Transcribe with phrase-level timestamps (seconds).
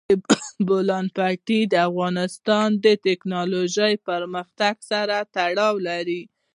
[0.09, 0.09] د
[0.67, 6.21] بولان پټي د افغانستان د تکنالوژۍ پرمختګ سره تړاو لري.